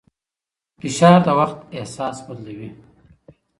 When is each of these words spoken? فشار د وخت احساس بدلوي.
فشار 0.81 1.19
د 1.25 1.27
وخت 1.39 1.57
احساس 1.77 2.17
بدلوي. 2.25 2.69